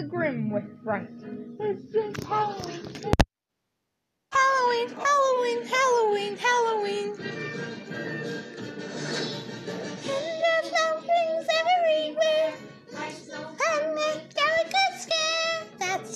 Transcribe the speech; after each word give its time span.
the 0.00 0.04
grim 0.04 0.48
with 0.50 0.62
fright. 0.84 1.08
It's 1.58 1.92
just 1.92 2.22
Halloween. 2.22 3.12
Halloween, 4.32 4.88
Halloween, 4.90 5.66
Halloween, 5.66 6.36
Halloween. 6.36 7.27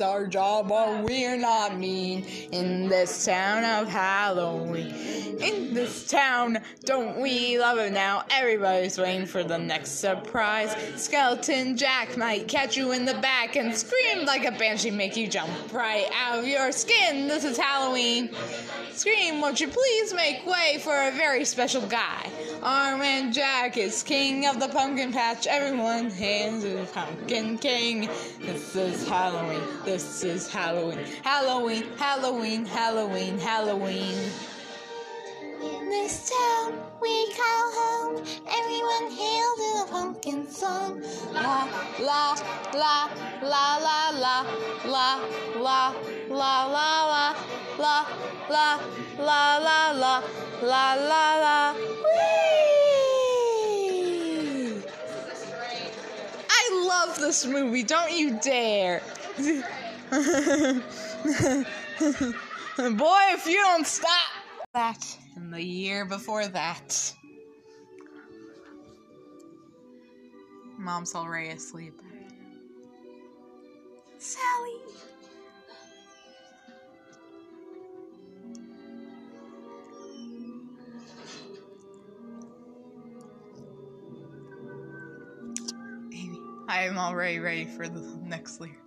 Our 0.02 0.26
job, 0.26 0.68
but 0.68 1.04
we're 1.04 1.36
not 1.36 1.78
mean 1.78 2.24
in 2.52 2.88
this 2.88 3.24
town 3.24 3.64
of 3.64 3.88
Halloween. 3.88 5.38
In 5.40 5.72
this 5.72 6.06
town, 6.06 6.58
don't 6.84 7.20
we 7.20 7.58
love 7.58 7.78
it 7.78 7.92
now? 7.92 8.24
Everybody's 8.30 8.98
waiting 8.98 9.26
for 9.26 9.42
the 9.42 9.58
next 9.58 9.92
surprise. 9.92 10.74
Skeleton 10.96 11.76
Jack 11.76 12.16
might 12.16 12.48
catch 12.48 12.76
you 12.76 12.92
in 12.92 13.04
the 13.04 13.14
back 13.14 13.56
and 13.56 13.74
scream 13.74 14.24
like 14.26 14.44
a 14.44 14.52
banshee, 14.52 14.90
make 14.90 15.16
you 15.16 15.26
jump 15.26 15.50
right 15.72 16.07
out 16.14 16.40
of 16.40 16.46
your 16.46 16.72
skin. 16.72 17.29
This 17.29 17.44
is 17.44 17.57
Halloween. 17.57 18.30
Scream, 18.93 19.40
won't 19.40 19.60
you 19.60 19.68
please 19.68 20.12
make 20.12 20.44
way 20.46 20.79
for 20.82 20.94
a 20.94 21.10
very 21.12 21.44
special 21.44 21.82
guy? 21.82 22.29
Armand 22.62 23.32
Jack 23.34 23.76
is 23.76 24.02
king 24.02 24.46
of 24.46 24.60
the 24.60 24.68
pumpkin 24.68 25.12
patch. 25.12 25.46
Everyone 25.46 26.10
hands 26.10 26.62
to 26.62 26.86
Pumpkin 26.93 27.58
King. 27.58 28.08
This 28.40 28.76
is 28.76 29.08
Halloween. 29.08 29.62
This 29.92 30.24
is 30.24 30.50
Halloween. 30.50 31.04
Halloween, 31.22 31.84
Halloween, 31.98 32.64
Halloween, 32.64 33.38
Halloween. 33.38 34.16
In 35.60 35.91
this 35.91 36.30
town 36.30 36.78
we 37.02 37.30
call 37.34 37.72
home. 37.77 38.24
Everyone 38.48 39.10
hail 39.10 39.55
to 39.55 39.68
the 39.77 39.86
pumpkin 39.91 40.48
song. 40.50 41.02
La 41.34 41.68
la 42.00 42.34
la 42.72 43.10
la 43.42 43.77
la 43.84 44.10
la 44.16 44.46
la 44.86 45.20
la 45.60 45.92
la 46.30 46.64
la 46.72 47.04
la 47.04 47.36
la 47.78 48.06
la 48.48 48.80
la 49.18 49.58
la 49.58 49.92
la 49.92 50.22
la 50.62 50.94
la 50.94 51.24
la. 51.44 51.74
Whee! 51.74 52.72
I 56.48 56.62
love 56.88 57.18
this 57.18 57.44
movie. 57.44 57.82
Don't 57.82 58.10
you 58.10 58.40
dare. 58.40 59.02
Boy, 60.12 60.18
if 62.77 63.46
you 63.46 63.55
don't 63.55 63.86
stop. 63.86 64.10
That 64.74 65.02
and 65.36 65.50
the 65.50 65.62
year 65.62 66.05
before 66.05 66.46
that. 66.48 67.14
Mom's 70.77 71.14
already 71.14 71.48
asleep. 71.48 71.98
Sally. 74.18 74.72
Amy, 86.12 86.38
I 86.68 86.83
am 86.83 86.98
already 86.98 87.38
ready 87.38 87.64
for 87.64 87.88
the 87.88 88.00
next 88.22 88.60
lyrics. 88.60 88.81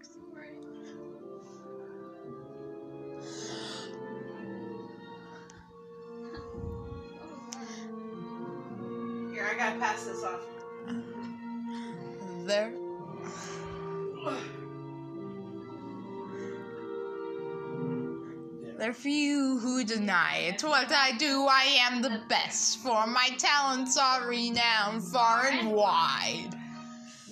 There 18.78 18.90
are 18.90 18.94
few 18.94 19.58
who 19.60 19.84
deny 19.84 20.38
it. 20.50 20.64
What 20.64 20.92
I 20.92 21.18
do, 21.18 21.48
I 21.50 21.64
am 21.80 22.02
the 22.02 22.22
best, 22.28 22.80
for 22.80 23.08
my 23.08 23.30
talents 23.38 23.98
are 23.98 24.28
renowned 24.28 25.04
far 25.04 25.48
and 25.48 25.72
wide. 25.72 26.52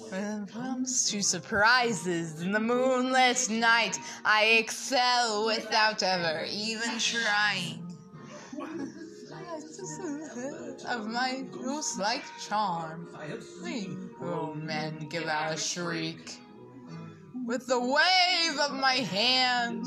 When 0.09 0.43
it 0.43 0.49
comes 0.51 1.09
to 1.11 1.21
surprises 1.21 2.41
in 2.41 2.51
the 2.51 2.59
moonlit 2.59 3.49
night, 3.49 3.97
I 4.23 4.45
excel 4.59 5.45
without 5.45 6.01
ever 6.01 6.45
even 6.49 6.97
trying 6.99 7.83
of 10.87 11.07
my 11.07 11.43
ghost 11.51 11.99
like 11.99 12.23
charm. 12.47 13.07
Oh 14.21 14.53
men 14.53 15.07
give 15.09 15.25
out 15.25 15.53
a 15.53 15.57
shriek. 15.57 16.37
With 17.45 17.67
the 17.67 17.79
wave 17.79 18.59
of 18.59 18.71
my 18.79 18.93
hand, 18.93 19.85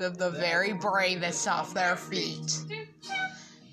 of 0.00 0.18
the 0.18 0.30
very 0.30 0.72
bravest 0.72 1.46
off 1.48 1.74
their 1.74 1.96
feet. 1.96 2.58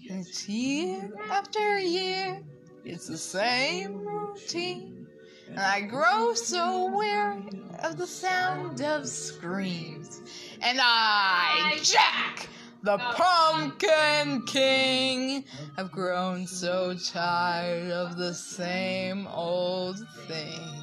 It's 0.03 0.47
year 0.47 1.12
after 1.30 1.80
year, 1.80 2.41
it's 2.86 3.08
the 3.08 3.18
same 3.18 4.06
routine. 4.06 5.08
And 5.50 5.59
I 5.59 5.81
grow 5.81 6.34
so 6.34 6.96
weary 6.96 7.47
of 7.84 7.97
the 7.97 8.08
sound 8.08 8.81
of 8.81 9.08
screams. 9.08 10.22
And 10.62 10.80
I, 10.81 11.80
Jack, 11.84 12.50
the 12.81 12.97
Pumpkin 12.97 14.46
King, 14.46 15.46
have 15.78 15.92
grown 15.92 16.47
so 16.47 16.96
tired 16.96 17.92
of 17.92 18.18
the 18.18 18.34
same 18.34 19.28
old 19.28 20.00
thing. 20.28 20.82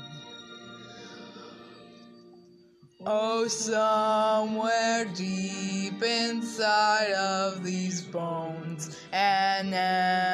Oh, 3.06 3.48
somewhere 3.48 5.06
deep 5.06 6.02
inside 6.02 7.12
of 7.12 7.64
these 7.64 8.02
bones, 8.02 8.94
an 9.10 9.72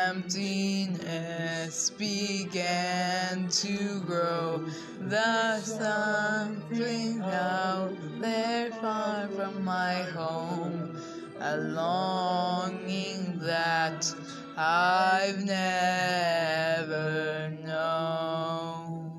emptiness 0.09 1.91
began 1.91 3.47
to 3.49 4.01
grow. 4.01 4.67
The 4.99 5.61
something 5.61 7.21
out 7.23 7.95
there 8.19 8.73
far 8.73 9.29
from 9.29 9.65
my 9.65 10.03
home, 10.03 11.01
a 11.39 11.59
longing 11.59 13.39
that 13.43 14.13
I've 14.57 15.45
never 15.45 16.77
known. 17.65 19.13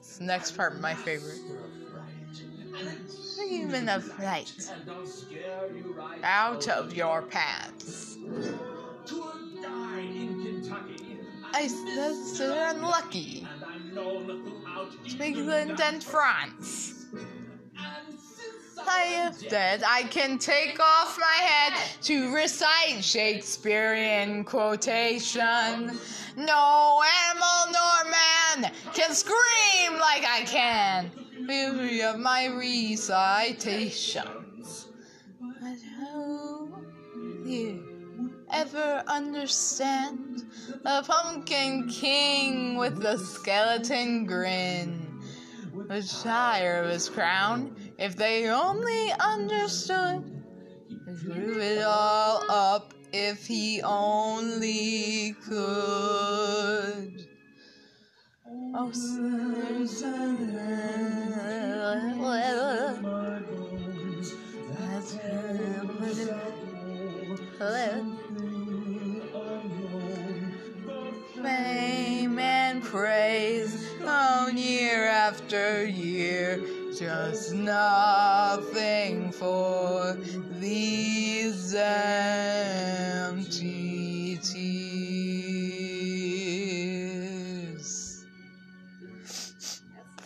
This 0.00 0.20
next 0.20 0.56
part, 0.56 0.80
my 0.80 0.94
favorite. 0.94 1.38
Even 3.50 3.88
of 3.88 4.04
flight 4.04 4.70
out 6.22 6.68
of 6.68 6.94
your 6.94 7.22
paths. 7.22 8.18
I 11.54 11.66
said 11.66 12.14
so 12.36 12.70
unlucky. 12.70 13.46
England 15.20 15.80
and 15.80 16.04
France. 16.04 17.06
I 18.86 19.32
dead. 19.48 19.82
I 19.86 20.02
can 20.04 20.38
take 20.38 20.80
off 20.80 21.18
my 21.18 21.44
head 21.44 21.74
to 22.02 22.34
recite 22.34 23.02
Shakespearean 23.02 24.44
quotation. 24.44 25.98
No 26.36 27.02
animal 27.30 27.72
nor 27.72 28.04
man 28.10 28.70
can 28.94 29.14
scream 29.14 29.98
like 29.98 30.24
I 30.24 30.42
can. 30.44 31.10
Weary 31.46 32.02
of 32.02 32.18
my 32.18 32.48
recitations. 32.48 34.88
But 35.40 35.78
how 35.98 36.68
you 37.44 38.34
ever 38.52 39.02
understand 39.06 40.44
a 40.84 41.02
pumpkin 41.02 41.88
king 41.88 42.76
with 42.76 43.02
a 43.04 43.16
skeleton 43.18 44.26
grin? 44.26 45.06
The 45.88 46.02
shire 46.02 46.82
of 46.82 46.90
his 46.90 47.08
crown, 47.08 47.74
if 47.98 48.16
they 48.16 48.48
only 48.48 49.12
understood, 49.18 50.22
drew 51.20 51.58
it 51.60 51.82
all 51.82 52.42
up 52.48 52.94
if 53.12 53.46
he 53.46 53.82
only 53.82 55.34
could. 55.44 57.26
Oh, 58.74 58.92
Fame 71.42 72.38
and 72.38 72.82
praise 72.82 73.88
on 74.04 74.56
year 74.56 75.06
after 75.06 75.86
year, 75.86 76.62
just 76.98 77.54
nothing 77.54 79.30
for 79.30 80.18
these 80.58 81.72
empty 81.74 83.08
tears. 84.42 85.06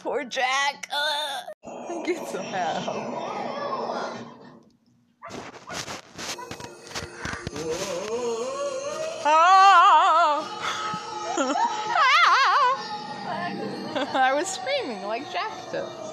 Poor 0.01 0.25
Jack. 0.25 0.89
Uh, 0.91 1.43
get 2.05 2.27
some 2.29 2.43
help. 2.43 2.85
Oh! 9.25 10.49
I 14.15 14.33
was 14.35 14.49
screaming 14.49 15.03
like 15.03 15.31
Jack 15.31 15.53
does. 15.71 16.12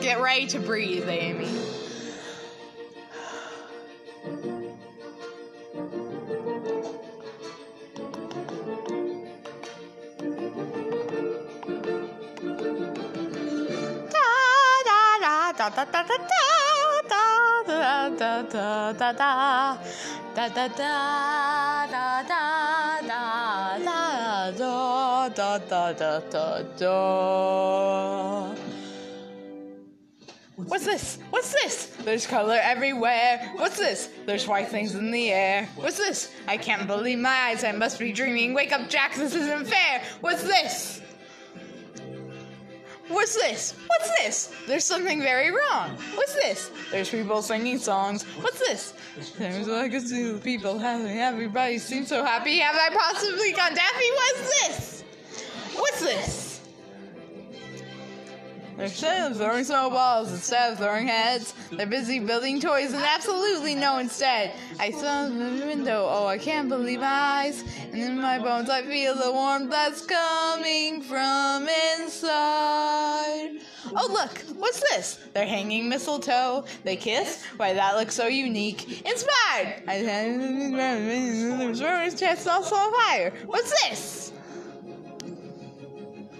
Get 0.00 0.20
ready 0.20 0.46
to 0.48 0.58
breathe, 0.58 1.08
Amy. 1.08 1.46
da 15.56 15.70
da 15.70 15.84
da 15.84 16.02
da 16.02 16.02
da 16.02 16.16
da 17.08 17.22
da 17.66 18.10
da 18.18 18.92
da 18.92 18.92
da 18.92 19.12
da 19.12 19.78
da 20.34 20.58
da 20.58 20.68
da 20.68 22.22
da 22.26 23.20
da 23.84 24.15
da 24.50 25.28
da 25.28 25.58
da 25.58 25.92
da 25.92 26.20
da 26.20 26.62
da 26.78 28.54
What's 30.56 30.86
this? 30.86 31.18
What's 31.28 31.52
this? 31.52 31.86
There's 32.02 32.26
color 32.26 32.58
everywhere. 32.62 33.52
What's 33.56 33.76
this? 33.76 34.08
There's 34.24 34.48
white 34.48 34.68
things 34.68 34.94
in 34.94 35.10
the 35.10 35.30
air. 35.30 35.68
What's 35.76 35.98
this? 35.98 36.32
I 36.48 36.56
can't 36.56 36.86
believe 36.86 37.18
my 37.18 37.28
eyes. 37.28 37.62
I 37.62 37.72
must 37.72 37.98
be 37.98 38.10
dreaming. 38.10 38.54
Wake 38.54 38.72
up, 38.72 38.88
Jack. 38.88 39.14
This 39.14 39.34
isn't 39.34 39.66
fair. 39.66 40.02
What's 40.22 40.42
this? 40.42 41.02
What's 43.08 43.36
this? 43.36 43.74
What's 43.86 44.10
this? 44.20 44.52
There's 44.66 44.84
something 44.84 45.20
very 45.20 45.50
wrong. 45.50 45.96
What's 46.14 46.34
this? 46.34 46.70
There's 46.90 47.08
people 47.08 47.40
singing 47.40 47.78
songs. 47.78 48.24
What's 48.40 48.58
this? 48.58 48.94
There's 49.38 49.68
like 49.68 49.92
a 49.92 50.00
zoo 50.00 50.38
people 50.38 50.78
having 50.78 51.18
everybody 51.18 51.78
seems 51.78 52.08
so 52.08 52.24
happy. 52.24 52.58
Have 52.58 52.74
I 52.74 52.94
possibly 52.94 53.52
gone 53.52 53.74
daffy? 53.74 54.10
What's 54.14 54.66
this? 54.66 55.04
What's 55.74 56.00
this? 56.00 56.45
They're 58.76 58.88
throwing 58.88 59.64
snowballs 59.64 60.30
instead 60.30 60.72
of 60.72 60.78
throwing 60.78 61.06
heads. 61.06 61.54
They're 61.72 61.86
busy 61.86 62.18
building 62.18 62.60
toys 62.60 62.92
and 62.92 63.02
absolutely 63.02 63.74
no 63.74 63.98
instead. 63.98 64.52
I 64.78 64.90
saw 64.90 65.28
the 65.28 65.64
window, 65.66 66.06
oh, 66.08 66.26
I 66.26 66.36
can't 66.36 66.68
believe 66.68 67.00
my 67.00 67.06
eyes. 67.06 67.64
And 67.92 68.00
in 68.00 68.20
my 68.20 68.38
bones, 68.38 68.68
I 68.68 68.82
feel 68.82 69.14
the 69.14 69.32
warmth 69.32 69.70
that's 69.70 70.04
coming 70.04 71.00
from 71.02 71.66
inside. 71.98 73.60
Oh, 73.94 74.08
look, 74.10 74.38
what's 74.58 74.80
this? 74.90 75.20
They're 75.32 75.46
hanging 75.46 75.88
mistletoe. 75.88 76.66
They 76.84 76.96
kiss? 76.96 77.44
Why, 77.56 77.72
that 77.72 77.96
looks 77.96 78.14
so 78.14 78.26
unique. 78.26 79.06
Inspired! 79.06 79.84
I 79.88 80.02
chest 82.16 82.46
also 82.46 82.74
on 82.74 82.92
fire. 82.92 83.32
What's 83.46 83.70
this? 83.82 84.32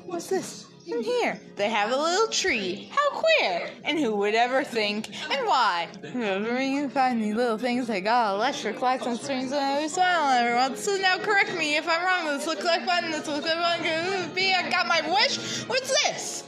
What's 0.05 0.27
this? 0.29 0.66
In 0.89 1.03
here, 1.03 1.41
they 1.57 1.69
have 1.69 1.91
a 1.91 1.97
little 1.97 2.29
tree. 2.29 2.89
How 2.93 3.11
queer! 3.11 3.71
And 3.83 3.99
who 3.99 4.15
would 4.17 4.37
ever 4.37 4.63
think? 4.63 5.09
And 5.29 5.45
why? 5.45 5.89
Whenever 6.01 6.63
you 6.63 6.89
find 6.89 7.21
these 7.21 7.35
little 7.35 7.59
things, 7.59 7.89
they 7.89 8.01
got 8.01 8.37
electric 8.37 8.81
lights 8.81 9.05
and 9.05 9.19
strings, 9.19 9.51
and 9.51 9.61
I 9.61 9.89
smile 9.89 10.29
at 10.29 10.45
everyone. 10.45 10.77
So 10.77 10.97
now 10.97 11.19
correct 11.19 11.57
me 11.57 11.77
if 11.77 11.89
I'm 11.89 12.05
wrong. 12.05 12.27
This 12.27 12.47
looks 12.47 12.65
like 12.65 12.87
fun. 12.87 13.11
This 13.11 13.27
looks 13.27 13.45
like 13.45 13.57
fun. 13.57 13.79
Could 13.83 14.35
be 14.35 14.55
I 14.55 14.71
got 14.71 14.87
my 14.87 15.01
wish. 15.11 15.65
What's 15.65 15.91
this? 16.05 16.45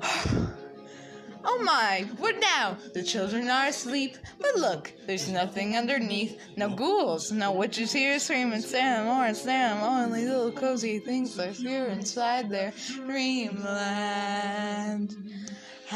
Oh 1.44 1.62
my, 1.62 2.06
what 2.18 2.38
now? 2.40 2.76
The 2.94 3.02
children 3.02 3.48
are 3.48 3.66
asleep. 3.66 4.16
But 4.40 4.56
look, 4.56 4.92
there's 5.06 5.28
nothing 5.28 5.76
underneath. 5.76 6.40
No 6.56 6.68
ghouls, 6.68 7.30
no 7.32 7.52
witches 7.52 7.92
here 7.92 8.18
screaming, 8.18 8.54
and 8.54 8.64
stand 8.64 9.06
more. 9.80 9.88
Only 9.88 10.24
little 10.24 10.52
cozy 10.52 10.98
things 10.98 11.38
are 11.38 11.50
here 11.50 11.86
inside 11.86 12.50
their 12.50 12.72
dreamland. 12.86 14.36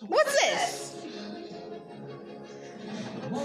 What's 0.00 0.40
this? 0.40 0.96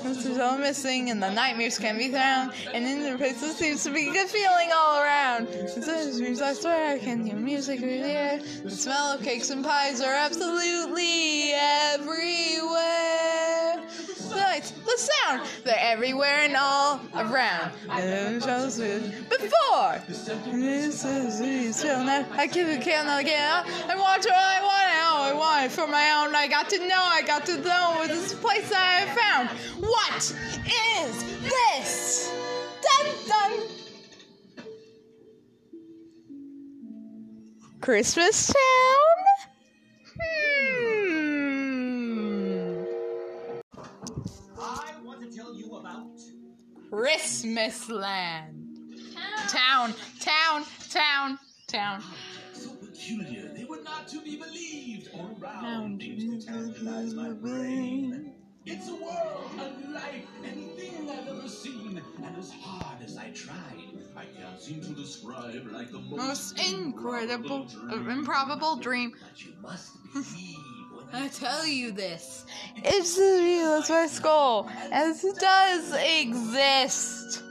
This 0.03 0.25
is 0.25 0.37
all 0.37 0.57
missing, 0.57 1.09
and 1.11 1.23
the 1.23 1.29
nightmares 1.31 1.79
can 1.79 1.97
be 1.97 2.11
found. 2.11 2.51
And 2.73 2.85
in 2.85 3.03
the 3.03 3.17
place, 3.17 3.39
there 3.39 3.53
seems 3.53 3.83
to 3.83 3.91
be 3.91 4.09
a 4.09 4.11
good 4.11 4.27
feeling 4.27 4.69
all 4.75 5.01
around. 5.01 5.47
Dreams, 5.47 6.41
I 6.41 6.53
swear, 6.53 6.95
I 6.95 6.99
can 6.99 7.25
hear 7.25 7.35
music 7.35 7.81
in 7.81 8.01
the 8.01 8.09
air. 8.09 8.41
The 8.63 8.71
smell 8.71 9.13
of 9.13 9.23
cakes 9.23 9.49
and 9.49 9.63
pies 9.63 10.01
are 10.01 10.13
absolutely 10.13 11.53
everywhere. 11.53 13.46
The 14.47 14.53
lights, 14.53 14.71
the 14.71 14.97
sound, 14.97 15.41
they're 15.65 15.75
everywhere 15.77 16.39
and 16.43 16.55
all 16.55 17.01
around. 17.15 17.71
Before, 19.29 20.01
this 20.07 21.03
is 21.05 21.83
now. 21.83 22.25
I 22.31 22.47
can 22.47 22.79
not 23.05 23.25
get 23.25 23.39
out. 23.39 23.65
I 23.89 23.95
want 23.95 24.23
what 24.23 24.33
I 24.33 24.61
want 24.61 24.87
now. 24.93 25.21
I 25.21 25.33
want 25.33 25.65
it 25.65 25.71
for 25.71 25.87
my 25.87 26.11
own. 26.11 26.33
I 26.33 26.47
got 26.47 26.69
to 26.69 26.79
know. 26.79 26.95
I 26.97 27.23
got 27.23 27.45
to 27.47 27.57
know 27.57 28.05
this 28.07 28.33
place 28.35 28.71
I 28.73 29.05
found. 29.17 29.49
What 29.83 30.15
is 30.15 31.23
this? 31.43 32.31
Dun 32.81 33.05
dun. 33.27 33.67
Christmas 37.81 38.47
Town? 38.47 38.86
Christmas 47.37 47.87
Land. 47.91 48.67
Town, 49.47 49.93
town, 50.19 50.65
town, 50.89 51.37
town. 51.67 52.03
so 52.51 52.71
peculiar 52.71 53.53
they 53.55 53.63
were 53.63 53.83
not 53.83 54.07
to 54.07 54.21
be 54.21 54.37
believed. 54.37 55.09
All 55.13 55.37
around 55.39 55.99
to 55.99 56.41
tantalize 56.41 57.13
my 57.13 57.29
brain. 57.33 58.33
It's 58.65 58.89
a 58.89 58.95
world 58.95 59.51
unlike 59.53 60.25
anything 60.43 61.11
I've 61.11 61.27
ever 61.27 61.47
seen, 61.47 62.01
and 62.25 62.37
as 62.37 62.51
hard 62.53 63.03
as 63.03 63.17
I 63.17 63.29
tried, 63.29 63.83
I 64.15 64.25
can't 64.25 64.59
seem 64.59 64.81
to 64.81 64.95
describe 64.95 65.67
like 65.71 65.91
the 65.91 65.99
most, 65.99 66.17
Most 66.17 66.73
incredible, 66.73 67.67
uh, 67.91 67.97
dream. 67.97 68.09
improbable 68.09 68.77
dream. 68.77 69.13
But 69.21 69.45
you 69.45 69.53
must 69.61 69.91
believe 70.11 70.76
I 71.13 71.27
tell 71.29 71.65
you 71.65 71.91
this. 71.91 72.45
It's 72.75 73.15
the 73.15 73.21
real 73.21 73.73
as 73.73 73.89
my 73.89 74.07
skull, 74.07 74.69
as 74.91 75.23
it 75.23 75.35
does 75.39 75.93
exist. 75.93 77.43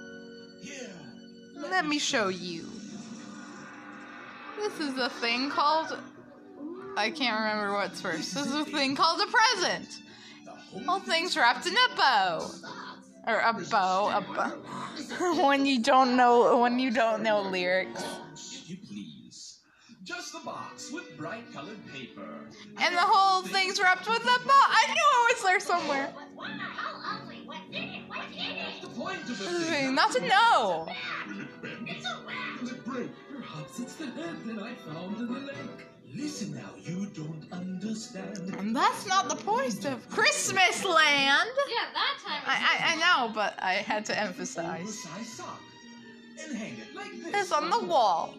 Let 1.56 1.86
me 1.86 1.98
show 1.98 2.28
you. 2.28 2.66
This 4.58 4.80
is 4.80 4.98
a 4.98 5.08
thing 5.08 5.50
called. 5.50 5.98
I 6.96 7.10
can't 7.10 7.38
remember 7.38 7.72
what's 7.72 8.00
first. 8.00 8.34
This 8.34 8.46
is 8.46 8.54
a 8.54 8.64
thing 8.64 8.96
called 8.96 9.20
a 9.20 9.26
present. 9.26 9.88
All 10.88 11.00
things 11.00 11.36
wrapped 11.36 11.66
in 11.66 11.74
a 11.74 11.96
bow. 11.96 12.50
Or 13.26 13.40
a 13.40 13.52
bow, 13.70 14.08
a 14.08 14.20
bow. 14.20 15.42
when 15.46 15.66
you 15.66 15.82
don't 15.82 16.16
know, 16.16 16.58
when 16.58 16.78
you 16.78 16.90
don't 16.90 17.22
know 17.22 17.42
lyrics. 17.42 18.04
If 20.06 20.10
you 20.10 20.14
please. 20.14 20.24
Just 20.24 20.34
a 20.34 20.44
box 20.44 20.92
with 20.92 21.16
bright 21.16 21.52
colored 21.52 21.78
paper. 21.92 22.48
And 22.78 22.94
the 22.94 23.00
whole 23.00 23.42
thing's 23.42 23.80
wrapped 23.80 24.08
with 24.08 24.22
a 24.22 24.24
bow. 24.24 24.50
I 24.50 24.86
knew 24.88 24.94
it 24.94 25.34
was 25.34 25.42
there 25.42 25.60
somewhere. 25.60 26.12
Wonder 26.34 26.62
how 26.62 27.18
ugly. 27.18 27.42
What's 27.44 27.60
in 27.68 27.74
it? 27.74 28.02
What's 28.08 28.32
in 28.32 28.56
it? 28.56 28.82
The 28.82 28.88
point 28.88 29.22
of 29.22 29.38
the 29.38 29.44
thing. 29.64 29.94
Not 29.94 30.12
to 30.12 30.20
know. 30.20 30.88
It's 31.86 32.06
a 32.06 32.18
rat. 32.26 32.62
Will 32.62 32.68
it 32.68 32.84
break? 32.84 33.10
Perhaps 33.34 33.80
it's 33.80 33.94
the 33.96 34.06
head 34.06 34.44
that 34.44 34.62
I 34.62 34.74
found 34.74 35.16
in 35.18 35.26
the 35.32 35.40
lake. 35.40 35.86
Listen 36.14 36.54
now, 36.54 36.70
you 36.82 37.06
don't 37.06 37.44
understand. 37.52 38.54
And 38.58 38.74
that's 38.74 39.06
not 39.06 39.28
the 39.28 39.36
point 39.36 39.84
of 39.84 40.08
Christmas 40.08 40.82
Land. 40.82 41.50
Yeah, 41.68 41.92
that 41.92 42.16
time. 42.24 42.42
I, 42.46 42.56
I, 42.56 42.94
I 42.94 42.96
know, 42.96 43.32
but 43.34 43.54
I 43.58 43.74
had 43.74 44.06
to 44.06 44.18
emphasize. 44.18 45.06
And 46.42 46.56
hang 46.56 46.78
it 46.78 46.94
like 46.94 47.12
this. 47.22 47.34
It's 47.34 47.52
on 47.52 47.68
the 47.68 47.80
wall. 47.80 48.34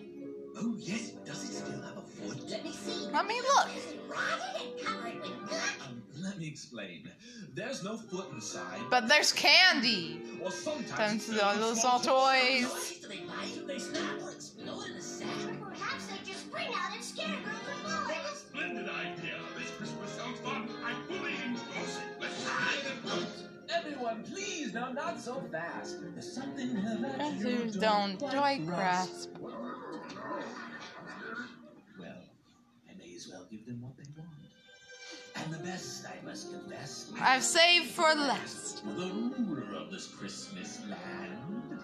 Oh 0.60 0.74
yes, 0.80 1.12
does 1.26 1.44
it 1.44 1.54
still 1.54 1.82
have 1.82 1.98
a 1.98 2.02
foot? 2.02 2.50
Let 2.50 2.64
me 2.64 2.72
see. 2.72 3.10
Let 3.12 3.28
me 3.28 3.40
look. 3.42 3.68
Is 3.76 3.92
it 3.92 4.00
rotted 4.08 4.62
and 4.62 4.86
covered 4.86 5.22
with 5.22 5.50
dirt? 5.50 5.88
Um, 5.88 6.02
let 6.20 6.40
me 6.40 6.48
explain. 6.48 7.12
There's 7.54 7.84
no 7.84 7.98
foot 7.98 8.32
inside. 8.34 8.82
But 8.90 9.08
there's 9.08 9.32
candy. 9.32 10.22
Or 10.44 10.50
sometimes 10.50 11.28
Thanks 11.28 11.44
all 11.44 11.56
those 11.58 11.82
small 11.82 12.00
small 12.00 12.32
toys. 12.32 12.72
Toys 12.72 12.98
do 13.02 13.08
they 13.08 13.20
buy? 13.20 13.68
They 13.68 13.78
snap 13.78 14.22
or 14.22 14.32
explode 14.32 14.88
in 14.88 14.96
a 14.96 15.02
sack. 15.02 15.30
Perhaps 15.62 16.08
they 16.08 16.18
just 16.26 16.48
spring 16.48 16.70
out 16.74 16.96
and 16.96 17.04
scare 17.04 17.28
girls 17.28 17.68
and 17.72 18.08
boys. 18.08 18.38
Splendid 18.38 18.90
idea. 18.90 19.36
This 19.60 19.70
Christmas 19.78 20.12
sounds 20.12 20.40
fun. 20.40 20.70
I 20.84 20.94
fully 21.08 21.34
endorse 21.46 21.98
it. 21.98 22.20
Let's 22.20 22.44
try 22.44 22.74
the 22.84 23.48
everyone, 23.88 24.24
please, 24.24 24.74
now 24.74 24.92
not 24.92 25.20
so 25.20 25.42
fast. 25.52 25.98
There's 26.14 26.32
something 26.32 26.74
that 26.74 27.20
Answers 27.20 27.76
you 27.76 27.82
don't 27.82 28.18
quite 28.20 28.32
quite 28.32 28.66
grasp. 28.66 29.30
Well, 29.40 29.47
as 33.18 33.28
well 33.28 33.46
give 33.50 33.66
them 33.66 33.82
what 33.82 33.98
they 33.98 34.04
want. 34.16 34.30
And 35.36 35.54
the 35.54 35.58
best, 35.70 36.06
I 36.06 36.24
must 36.26 36.52
confess, 36.52 37.12
I've 37.20 37.44
saved 37.44 37.88
for 37.92 38.04
last. 38.16 38.84
the 38.86 38.92
ruler 38.92 39.76
of 39.76 39.92
this 39.92 40.08
Christmas 40.08 40.80
land 40.90 41.80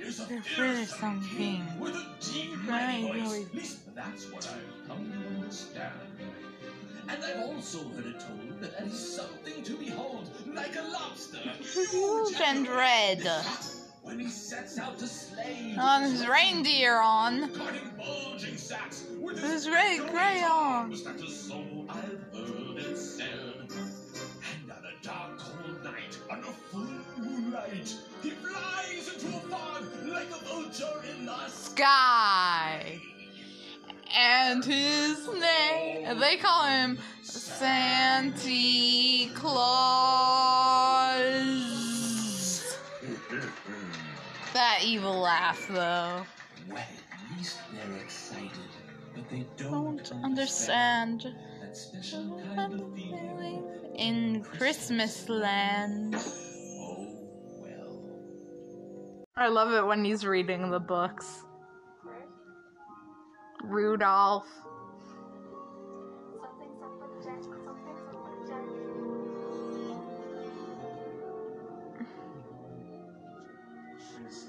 is 0.00 0.20
a 0.20 0.24
They're 0.26 0.40
fearsome 0.42 1.20
fearsome 1.20 1.28
king 1.36 1.64
king. 1.66 1.80
with 1.80 1.94
a 1.94 2.06
deep 2.20 2.68
Right, 2.68 3.02
voice. 3.02 3.22
voice. 3.30 3.46
At 3.46 3.54
least 3.54 3.94
that's 3.94 4.30
what 4.32 4.46
I've 4.48 4.88
come 4.88 5.12
to 5.12 5.34
understand. 5.40 5.92
And 7.08 7.24
I've 7.24 7.40
also 7.42 7.88
heard 7.90 8.06
it 8.06 8.20
told 8.20 8.60
that 8.60 8.80
he's 8.84 8.98
something 9.16 9.62
to 9.64 9.76
behold, 9.76 10.30
like 10.54 10.76
a 10.76 10.82
lobster. 10.82 11.38
Huge 11.60 12.40
and 12.44 12.68
red. 12.68 13.22
When 14.12 14.20
he 14.20 14.28
sets 14.28 14.78
out 14.78 14.98
to 14.98 15.06
slay 15.06 15.74
On 15.80 16.02
oh, 16.02 16.10
his 16.10 16.26
reindeer 16.26 17.00
on. 17.00 17.48
cutting 17.54 17.90
bulging 17.96 18.58
sacks 18.58 19.06
with 19.18 19.38
His 19.38 19.66
red 19.66 20.00
crayon. 20.00 20.90
That 20.90 21.18
is 21.18 21.34
so 21.48 21.64
I've 21.88 22.20
heard 22.30 22.76
it 22.76 22.98
said. 22.98 23.70
And 23.70 24.70
on 24.70 24.84
a 24.84 24.92
dark 25.02 25.38
cold 25.38 25.82
night, 25.82 26.18
under 26.30 26.52
full 26.70 26.88
moonlight, 27.16 27.96
he 28.22 28.30
flies 28.32 29.08
into 29.14 29.28
a 29.28 29.40
fog 29.48 29.82
like 30.04 30.28
a 30.28 30.44
vulture 30.44 31.02
in 31.16 31.24
the 31.24 31.48
Sky. 31.48 33.00
And 34.14 34.62
his 34.62 35.26
name, 35.26 36.18
they 36.18 36.36
call 36.36 36.66
him 36.66 36.98
Santa 37.22 38.50
Claus. 39.32 40.82
That 44.52 44.80
evil 44.84 45.18
laugh, 45.20 45.66
though. 45.68 46.24
Well, 46.68 46.78
at 46.78 47.36
least 47.38 47.58
they're 47.72 47.96
excited, 48.02 48.50
but 49.14 49.28
they 49.30 49.46
Don't 49.56 50.12
understand. 50.22 51.26
that 51.60 51.76
special 51.76 52.40
kind 52.54 52.74
of 52.74 52.94
feeling. 52.94 53.64
In 53.96 54.42
Christmas 54.42 55.28
land. 55.28 56.16
Oh, 56.16 57.28
well. 57.60 58.00
I 59.36 59.48
love 59.48 59.72
it 59.72 59.86
when 59.86 60.04
he's 60.04 60.24
reading 60.26 60.70
the 60.70 60.80
books. 60.80 61.44
Rudolph. 63.64 64.46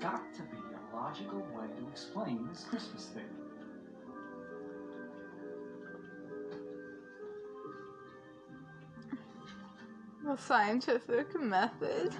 Got 0.03 0.33
to 0.33 0.41
be 0.41 0.57
a 0.57 0.95
logical 0.95 1.39
way 1.55 1.65
to 1.65 1.87
explain 1.89 2.45
this 2.49 2.65
Christmas 2.65 3.05
thing. 3.05 3.23
The 10.25 10.35
scientific 10.35 11.39
method. 11.39 12.13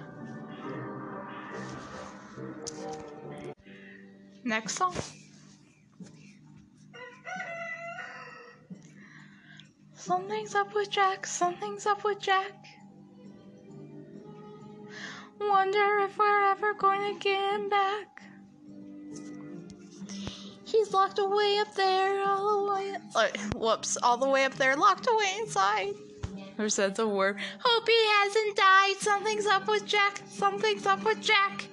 Next 4.44 4.76
song. 4.76 4.94
Something's 9.94 10.54
up 10.54 10.74
with 10.74 10.88
Jack, 10.90 11.26
something's 11.26 11.84
up 11.84 12.02
with 12.02 12.18
Jack. 12.18 12.63
Wonder 15.54 16.00
if 16.00 16.18
we're 16.18 16.50
ever 16.50 16.74
going 16.74 17.14
to 17.14 17.20
get 17.20 17.54
him 17.54 17.68
back. 17.68 18.24
He's 20.64 20.92
locked 20.92 21.20
away 21.20 21.58
up 21.58 21.72
there, 21.76 22.24
all 22.24 22.66
the 22.66 22.72
way. 22.72 22.96
Whoops, 23.54 23.96
all 24.02 24.16
the 24.16 24.28
way 24.28 24.46
up 24.46 24.54
there, 24.56 24.74
locked 24.74 25.06
away 25.08 25.32
inside. 25.38 25.94
Who 26.56 26.68
said 26.68 26.96
the 26.96 27.06
word? 27.06 27.36
Hope 27.60 27.86
he 27.86 28.06
hasn't 28.18 28.56
died. 28.56 28.94
Something's 28.98 29.46
up 29.46 29.68
with 29.68 29.86
Jack. 29.86 30.22
Something's 30.28 30.86
up 30.86 31.04
with 31.04 31.20
Jack. 31.22 31.68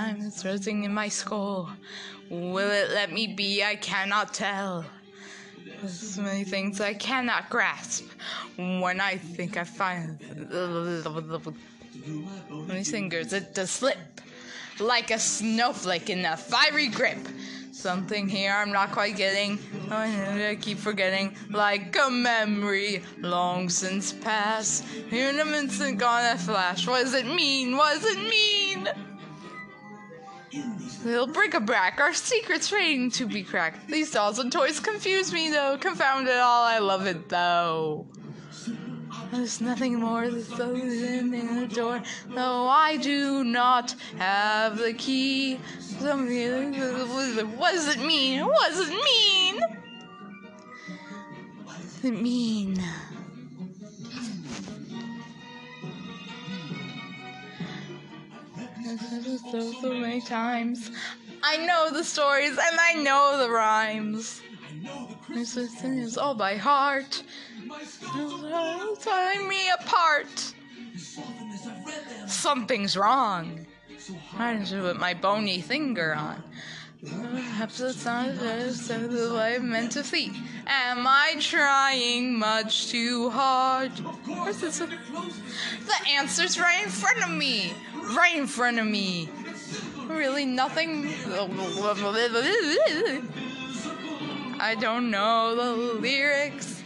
It's 0.00 0.44
rising 0.44 0.84
in 0.84 0.94
my 0.94 1.08
skull. 1.08 1.70
Will 2.30 2.70
it 2.70 2.90
let 2.90 3.12
me 3.12 3.26
be? 3.26 3.64
I 3.64 3.74
cannot 3.74 4.32
tell. 4.32 4.84
There's 5.80 6.14
so 6.14 6.22
many 6.22 6.44
things 6.44 6.80
I 6.80 6.94
cannot 6.94 7.50
grasp. 7.50 8.04
When 8.56 9.00
I 9.00 9.16
think 9.16 9.56
I 9.56 9.64
find 9.64 10.18
many 12.50 12.84
fingers, 12.84 13.32
it 13.32 13.54
does 13.54 13.70
slip 13.70 13.98
like 14.78 15.10
a 15.10 15.18
snowflake 15.18 16.10
in 16.10 16.24
a 16.24 16.36
fiery 16.36 16.88
grip. 16.88 17.18
Something 17.72 18.28
here 18.28 18.52
I'm 18.52 18.72
not 18.72 18.92
quite 18.92 19.16
getting. 19.16 19.58
Oh, 19.90 19.96
I 19.96 20.58
keep 20.60 20.78
forgetting, 20.78 21.34
like 21.50 21.96
a 21.96 22.10
memory 22.10 23.02
long 23.18 23.68
since 23.68 24.12
past. 24.12 24.84
Here 25.10 25.28
in 25.30 25.38
an 25.40 25.54
instant 25.54 25.98
gone 25.98 26.24
a 26.24 26.38
flash. 26.38 26.86
What 26.86 27.02
does 27.02 27.14
it 27.14 27.26
mean? 27.26 27.76
What 27.76 28.00
does 28.00 28.16
it 28.16 28.18
mean? 28.18 28.88
Little 31.04 31.26
bric-a-brac, 31.26 32.00
our 32.00 32.14
secrets 32.14 32.72
waiting 32.72 33.10
to 33.12 33.26
be 33.26 33.42
cracked. 33.42 33.88
These 33.88 34.10
dolls 34.12 34.38
and 34.38 34.50
toys 34.50 34.80
confuse 34.80 35.32
me 35.32 35.50
though, 35.50 35.76
confound 35.78 36.28
it 36.28 36.38
all, 36.38 36.64
I 36.64 36.78
love 36.78 37.06
it 37.06 37.28
though. 37.28 38.06
There's 39.30 39.60
nothing 39.60 40.00
more 40.00 40.30
that's 40.30 40.58
open 40.58 41.34
in 41.34 41.60
the 41.60 41.66
door, 41.66 42.02
though 42.30 42.66
I 42.66 42.96
do 42.96 43.44
not 43.44 43.94
have 44.16 44.78
the 44.78 44.94
key. 44.94 45.60
Does 46.00 46.02
it 46.02 46.16
mean? 46.16 46.74
It 46.74 47.98
mean? 48.00 48.40
What 48.46 48.70
does 48.70 48.84
it 52.04 52.20
mean? 52.20 52.82
So, 59.50 59.72
so 59.72 59.92
many 59.94 60.20
times. 60.20 60.90
I 61.42 61.58
know 61.58 61.90
the 61.90 62.04
stories 62.04 62.50
and 62.50 62.80
I 62.80 62.94
know 62.94 63.36
the 63.38 63.50
rhymes. 63.50 64.42
This 65.28 65.56
is 65.56 66.16
all 66.16 66.34
by 66.34 66.56
heart. 66.56 67.22
Tearing 69.00 69.48
me 69.48 69.70
apart. 69.80 70.54
Something's 72.26 72.96
wrong. 72.96 73.66
I 74.38 74.64
should 74.64 74.80
put 74.80 74.98
my 74.98 75.14
bony 75.14 75.60
finger 75.60 76.14
on. 76.14 76.42
Not 77.00 77.70
just 77.70 78.02
the 78.04 79.32
way 79.36 79.54
I'm 79.54 79.70
meant 79.70 79.92
to 79.92 80.02
see. 80.02 80.32
Am 80.66 81.06
I 81.06 81.36
trying 81.38 82.36
much 82.36 82.88
too 82.88 83.30
hard? 83.30 83.92
Where's 84.26 84.60
this? 84.60 84.78
The 84.78 86.08
answer's 86.10 86.58
right 86.58 86.82
in 86.82 86.90
front 86.90 87.22
of 87.22 87.30
me. 87.30 87.72
Right 88.16 88.36
in 88.36 88.48
front 88.48 88.80
of 88.80 88.86
me. 88.86 89.28
Really 90.08 90.44
nothing. 90.44 91.14
I 94.60 94.74
don't 94.80 95.10
know 95.10 95.54
the 95.54 95.72
lyrics. 96.00 96.82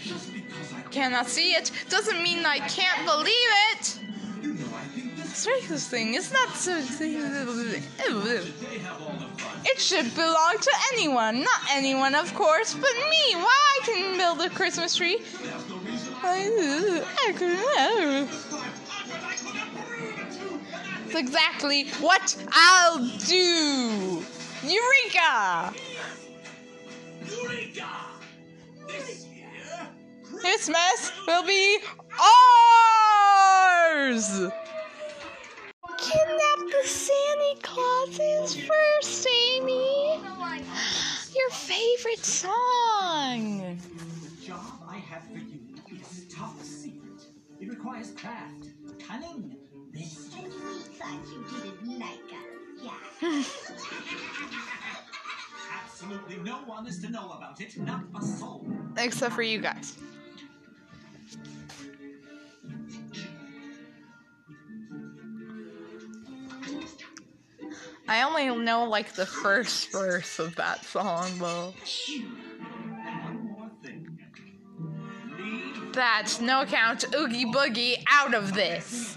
Cannot 0.90 1.26
see 1.26 1.52
it. 1.52 1.70
Doesn't 1.88 2.22
mean 2.22 2.44
I 2.44 2.58
can't 2.58 3.06
believe 3.06 3.32
it. 3.72 3.98
This 5.72 5.88
thing 5.88 6.14
is 6.14 6.30
not 6.32 6.50
so. 6.54 6.76
It 9.64 9.78
should 9.78 10.14
belong 10.14 10.56
to 10.60 10.70
anyone. 10.92 11.40
Not 11.40 11.60
anyone, 11.70 12.14
of 12.14 12.34
course, 12.34 12.74
but 12.74 12.92
me. 13.10 13.34
Why 13.36 13.78
I 13.80 13.80
can 13.84 14.18
build 14.18 14.40
a 14.42 14.50
Christmas 14.50 14.94
tree? 14.94 15.22
I, 16.22 17.06
I 17.26 17.32
could 17.32 17.58
It's 21.06 21.14
exactly 21.14 21.88
what 22.00 22.36
I'll 22.52 22.98
do. 23.18 24.22
Eureka! 24.62 25.72
Eureka! 27.26 27.90
This 28.86 29.26
year, 29.26 29.88
Christmas 30.22 31.12
will 31.26 31.44
be 31.46 31.78
ours! 34.10 34.52
Kidnap 36.12 36.58
the 36.70 36.86
Santa 36.86 37.54
Clauses 37.62 38.54
first, 38.56 39.26
Amy. 39.56 40.20
Your 41.34 41.50
favorite 41.50 42.22
song. 42.24 43.78
The 44.20 44.46
job 44.46 44.82
I 44.86 44.98
have 44.98 45.22
for 45.24 45.38
you 45.38 45.58
is 45.98 46.26
top 46.28 46.60
secret. 46.60 47.22
It 47.60 47.70
requires 47.70 48.10
craft, 48.10 48.66
cunning, 49.06 49.56
this. 49.94 50.28
And 50.36 50.44
we 50.44 50.50
thought 50.98 51.24
you 51.32 51.44
didn't 51.62 51.98
like 51.98 52.30
us. 52.30 52.52
Yeah. 52.82 53.42
Absolutely 55.84 56.36
no 56.38 56.56
one 56.66 56.86
is 56.86 57.00
to 57.00 57.08
know 57.10 57.30
about 57.30 57.58
it, 57.62 57.78
not 57.78 58.04
a 58.20 58.22
soul. 58.22 58.66
Except 58.98 59.34
for 59.34 59.42
you 59.42 59.60
guys. 59.60 59.96
I 68.08 68.22
only 68.22 68.54
know 68.64 68.84
like 68.84 69.12
the 69.14 69.26
first 69.26 69.92
verse 69.92 70.38
of 70.38 70.56
that 70.56 70.84
song 70.84 71.38
though. 71.38 71.74
That's 75.92 76.40
no 76.40 76.64
count 76.64 77.04
Oogie 77.14 77.44
Boogie 77.46 78.02
out 78.08 78.34
of 78.34 78.54
this. 78.54 79.16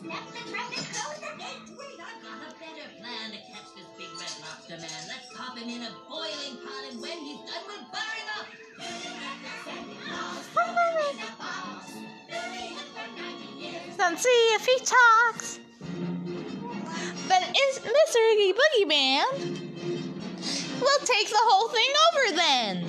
we 0.00 0.08
will 0.08 0.14
snap 0.14 0.30
the 0.30 0.42
trap 0.50 0.70
close 0.70 1.18
the 1.18 1.32
gate. 1.38 1.62
Wait, 1.74 1.98
I've 1.98 2.22
got 2.22 2.38
a 2.38 2.54
better 2.58 2.86
plan 2.98 3.32
to 3.32 3.38
catch 3.50 3.74
this 3.74 3.88
big 3.98 4.10
red 4.14 4.34
lobster 4.42 4.78
man. 4.78 5.00
Let's 5.08 5.26
pop 5.34 5.58
him 5.58 5.68
in 5.68 5.82
a 5.82 5.90
boiling 6.08 6.56
pot, 6.62 6.84
and 6.90 7.00
when 7.00 7.18
he's 7.18 7.42
done, 7.50 7.64
we'll 7.66 7.82
bar 7.90 8.12
him 8.14 8.28
up. 8.38 8.46
Then 13.96 14.16
see 14.16 14.40
if 14.54 14.64
he 14.64 14.78
talks. 14.84 15.58
Then 17.26 17.42
is 17.42 17.78
Mr. 17.80 18.18
Oogie 18.32 18.54
Boogie 18.54 18.86
Man. 18.86 19.26
We'll 20.80 21.04
take 21.04 21.28
the 21.28 21.42
whole 21.42 21.68
thing 21.68 21.92
over 22.06 22.36
then. 22.36 22.86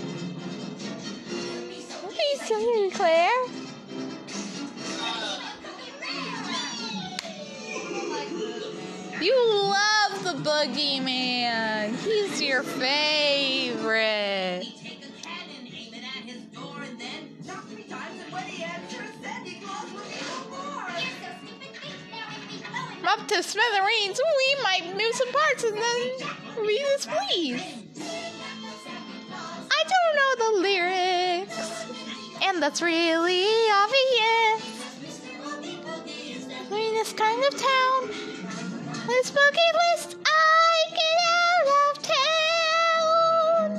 Please, 2.07 2.93
Claire. 2.95 3.58
Stupid, 9.19 9.35
love 9.35 10.23
now 17.45 17.57
if 17.57 17.75
we 17.75 17.83
go 17.83 17.97
and 17.97 18.27
Up 23.07 23.27
to 23.27 23.41
smithereens, 23.41 24.19
we 24.37 24.63
might 24.63 24.85
move 24.95 25.15
some 25.15 25.31
parts 25.31 25.63
and 25.63 25.77
then 25.77 26.65
read 26.65 26.85
this, 26.95 27.07
please. 27.07 27.61
I 29.71 29.83
don't 29.93 30.13
know 30.15 30.31
the 30.37 30.51
lyrics, 30.61 31.59
and 32.43 32.61
that's 32.61 32.81
really 32.81 33.47
obvious. 33.71 34.65
In 36.71 36.93
this 36.95 37.13
kind 37.13 37.43
of 37.45 37.57
town, 37.57 37.98
this 39.09 39.31
bucket 39.31 39.75
list, 39.95 40.17
I 40.23 40.85
get 40.91 41.17
out 41.35 41.67
of 41.81 42.03
town. 42.03 43.77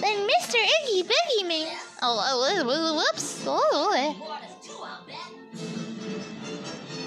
Then 0.00 0.28
Mr. 0.28 0.58
Iggy 0.58 1.02
Biggy 1.06 1.42
Man. 1.46 1.76
Oh 2.02 2.18
oh, 2.18 2.48
oh, 2.48 2.64
oh, 2.64 2.70
oh, 2.70 2.94
whoops. 2.96 3.44
Oh, 3.46 3.52
oh. 3.52 3.94
oh. 3.96 4.14
More 4.18 4.38
than 4.40 4.50
two, 4.62 4.82
I'll 4.82 5.04
bet. 5.06 5.30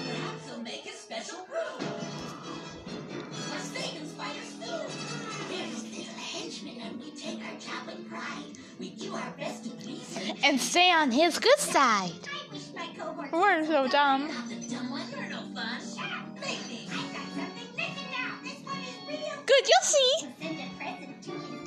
Perhaps 0.06 0.42
he'll 0.48 0.62
make 0.62 0.86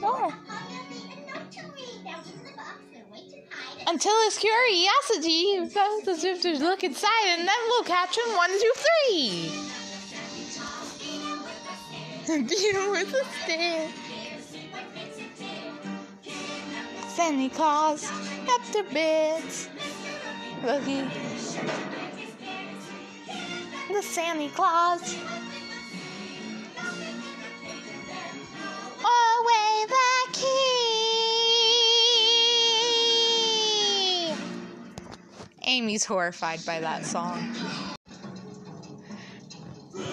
Oh. 0.06 0.34
and 3.16 3.46
hide 3.50 3.78
it. 3.78 3.88
Until 3.88 4.24
his 4.24 4.38
curiosity 4.38 5.58
as 5.58 6.24
if 6.24 6.42
to 6.42 6.58
look 6.60 6.84
inside, 6.84 7.28
and 7.28 7.48
then 7.48 7.56
we'll 7.68 7.84
catch 7.84 8.18
him 8.18 8.36
one, 8.36 8.50
two, 8.50 8.74
three. 8.76 9.52
Deal 12.48 12.92
with 12.92 13.12
the 13.12 13.26
stick. 13.44 13.90
Santa 17.10 17.50
Claus, 17.50 18.12
up 18.50 18.62
to 18.72 18.84
bits. 18.92 19.70
Boogie. 20.62 21.10
The 23.90 24.02
Santa 24.02 24.50
Claus. 24.50 25.16
Amy's 35.74 36.06
horrified 36.06 36.64
by 36.68 36.80
that 36.82 37.04
song. 37.04 37.40
Making 39.96 40.12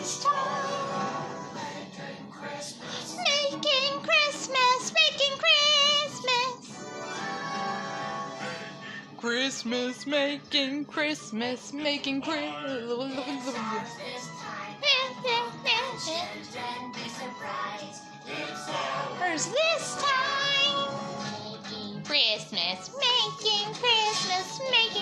Christmas, 4.00 4.92
making 4.94 5.36
Christmas. 5.36 6.80
Christmas, 9.18 10.06
making 10.06 10.86
Christmas, 10.86 11.74
making 11.74 12.22
Christmas. 12.22 13.52
There's 19.18 19.46
this 19.46 19.96
time. 20.00 20.88
Making 21.70 22.02
Christmas, 22.02 22.90
making 22.96 23.74
Christmas, 23.74 24.58
making 24.70 24.99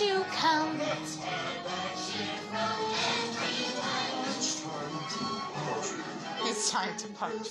Years 0.00 0.14
to 0.14 0.24
come. 0.30 0.80
It's 6.42 6.70
time 6.70 6.96
to 6.98 7.08
punch. 7.08 7.48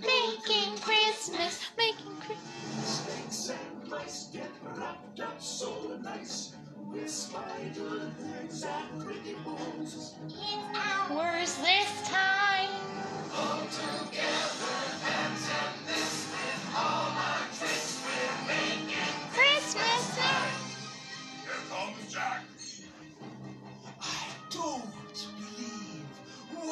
Making 0.00 0.76
Christmas, 0.78 1.70
making 1.76 2.16
Christmas. 2.20 3.52
Where's 11.08 11.56
this 11.56 12.08
time? 12.08 12.68
Christmas. 14.12 15.79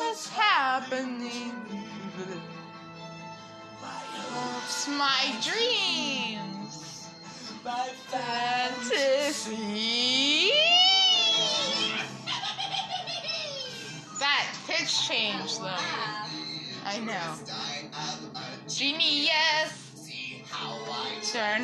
What's 0.08 0.30
happening? 0.30 1.52
It's 4.64 4.88
my 4.88 5.36
dreams. 5.44 7.08
my 7.62 7.90
Fantasy. 8.06 9.50
That 14.18 14.46
pitch 14.66 15.06
change, 15.06 15.58
though. 15.58 15.76
I 16.86 16.98
know. 17.04 17.34
genius. 18.66 19.74
Turn 21.34 21.62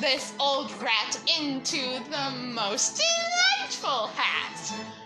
this 0.00 0.32
old 0.40 0.72
rat 0.82 1.20
into 1.38 2.00
the 2.10 2.30
most 2.52 3.00
delightful 3.00 4.08
hat. 4.08 5.05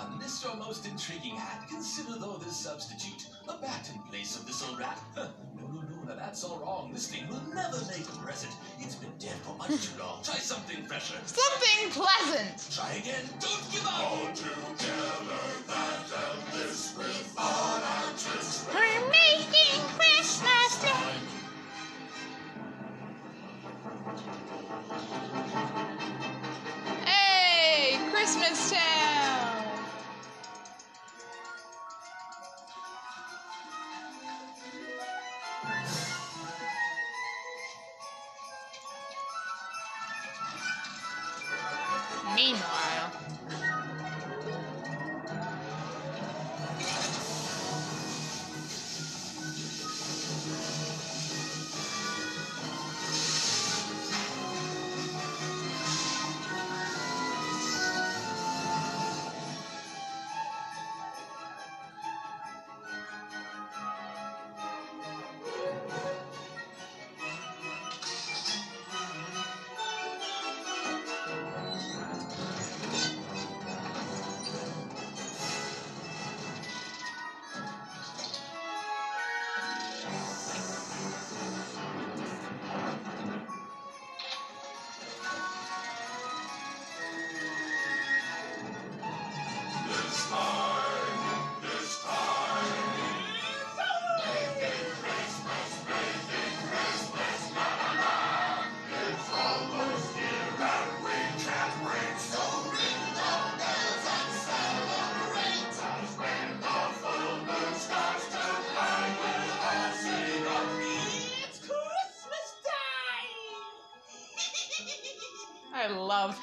On 0.00 0.18
this 0.18 0.42
your 0.42 0.54
most 0.56 0.86
intriguing 0.86 1.36
hat. 1.36 1.68
Consider 1.68 2.18
though 2.18 2.38
this 2.42 2.56
substitute 2.56 3.26
a 3.48 3.54
bat 3.60 3.90
in 3.94 4.00
place 4.10 4.36
of 4.36 4.46
this 4.46 4.66
old 4.68 4.78
rat. 4.78 4.98
Huh, 5.16 5.28
No, 5.58 5.66
no, 5.68 5.80
no, 5.82 6.02
now 6.08 6.14
that's 6.14 6.42
all 6.44 6.58
wrong. 6.58 6.90
This 6.92 7.08
thing 7.08 7.26
will 7.28 7.42
never 7.54 7.78
make 7.90 8.06
a 8.08 8.16
present. 8.24 8.52
It's 8.78 8.94
been 8.94 9.12
dead 9.18 9.36
for 9.44 9.54
much 9.56 9.70
too 9.86 9.98
long. 9.98 10.22
Try 10.22 10.36
something 10.36 10.84
fresher. 10.86 11.18
Something 11.26 11.90
pleasant. 11.90 12.56
Try 12.74 12.92
again. 13.02 13.24
Don't 13.40 13.64
give 13.72 13.86
up. 13.86 14.00
All 14.00 14.26
together, 14.32 15.40
that 15.66 16.12
and 16.24 16.42
this 16.54 16.94
with 16.96 17.34
all 17.36 17.80
our 17.92 18.08
tricks. 18.16 18.66
We're 18.72 19.10
making 19.10 19.80
Christmas 19.98 20.82
Day. 20.82 21.20
Hey, 27.04 27.98
Christmas 28.10 28.70
Town. 28.70 28.89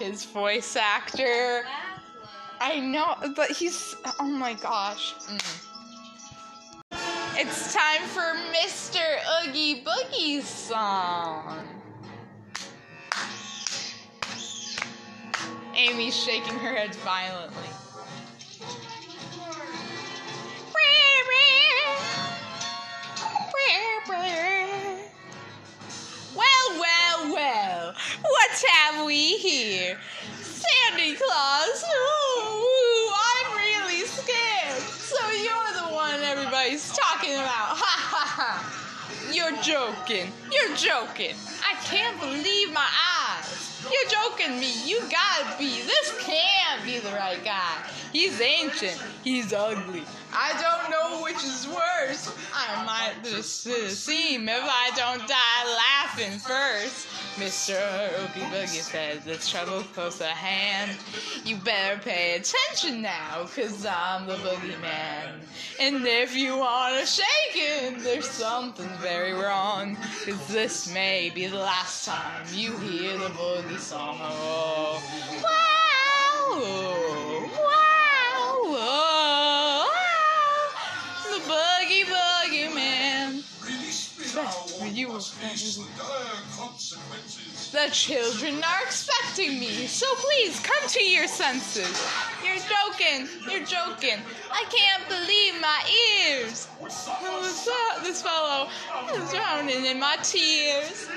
His 0.07 0.23
voice 0.25 0.77
actor. 0.77 1.65
I 2.61 2.79
know, 2.79 3.15
but 3.35 3.51
he's. 3.51 3.95
Oh 4.19 4.27
my 4.27 4.53
gosh. 4.53 5.13
Mm. 5.15 5.63
It's 7.39 7.73
time 7.73 8.01
for 8.07 8.33
Mr. 8.55 9.03
Oogie 9.43 9.83
Boogie's 9.83 10.47
song. 10.47 11.63
Amy's 15.75 16.15
shaking 16.15 16.57
her 16.57 16.73
head 16.73 16.95
violently. 16.95 17.67
What 28.47 28.63
have 28.71 29.05
we 29.05 29.36
here? 29.39 29.97
Santa 30.41 31.17
Claus. 31.17 31.83
Ooh, 31.83 33.12
I'm 33.13 33.57
really 33.57 34.05
scared. 34.05 34.79
So 34.79 35.17
you're 35.31 35.73
the 35.89 35.93
one 35.93 36.21
everybody's 36.21 36.89
talking 36.95 37.33
about. 37.33 37.75
Ha 37.75 37.95
ha 38.07 38.25
ha. 38.38 39.31
You're 39.33 39.51
joking. 39.62 40.31
You're 40.49 40.75
joking. 40.77 41.36
I 41.62 41.75
can't 41.83 42.17
believe 42.21 42.71
my 42.71 42.88
eyes. 43.19 43.83
You're 43.91 44.10
joking 44.10 44.57
me. 44.62 44.71
You 44.86 45.01
gotta 45.01 45.57
be. 45.60 45.81
This 45.81 46.17
can't 46.21 46.86
be 46.86 46.99
the 46.99 47.10
right 47.10 47.43
guy. 47.43 47.83
He's 48.13 48.39
ancient. 48.39 48.97
He's 49.25 49.51
ugly. 49.51 50.03
I 50.31 50.53
don't 50.62 50.89
know 50.89 51.21
which 51.21 51.43
is 51.43 51.67
worse. 51.67 52.33
I 52.53 52.86
might 52.86 53.25
just 53.25 53.67
uh, 53.67 53.89
seem 53.89 54.47
if 54.47 54.63
I 54.63 54.91
don't 54.95 55.27
die 55.27 55.77
laughing 56.07 56.39
first. 56.39 57.07
Mr. 57.38 57.78
Oogie 58.19 58.45
Boogie 58.47 58.82
says 58.82 59.23
there's 59.23 59.47
trouble 59.47 59.84
close 59.93 60.19
at 60.21 60.30
hand. 60.30 60.97
You 61.45 61.56
better 61.58 62.00
pay 62.02 62.36
attention 62.36 63.04
now, 63.04 63.47
cause 63.56 63.86
I'm 63.86 64.26
the 64.26 64.34
boogeyman. 64.38 65.41
And 65.80 66.06
if 66.08 66.36
you 66.36 66.58
wanna 66.58 67.06
shake 67.06 67.28
it, 67.54 68.00
there's 68.00 68.28
something 68.28 68.89
very 68.97 69.34
wrong. 69.34 69.97
Cause 70.26 70.47
this 70.47 70.91
may 70.91 71.30
be 71.30 71.45
the 71.45 71.60
last 71.60 72.06
time 72.06 72.43
you 72.52 72.76
hear 72.80 73.15
the 73.19 73.30
boogie 73.30 73.78
song. 73.78 74.17
Wow, 75.43 76.62
You 84.97 85.10
the 87.71 87.89
children 87.91 88.63
are 88.63 88.83
expecting 88.83 89.60
me, 89.60 89.86
so 89.86 90.07
please 90.15 90.60
come 90.62 90.89
to 90.89 91.03
your 91.03 91.27
senses. 91.27 92.03
You're 92.43 92.55
joking. 92.55 93.27
You're 93.47 93.63
joking. 93.63 94.17
I 94.51 94.65
can't 94.71 95.07
believe 95.07 95.62
my 95.62 95.83
ears. 96.25 96.67
This 98.01 98.23
fellow 98.23 98.69
is 99.13 99.31
drowning 99.31 99.86
in 99.86 99.99
my 99.99 100.17
tears. 100.23 101.07